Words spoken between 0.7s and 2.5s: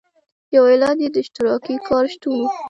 علت یې د اشتراکي کار شتون و.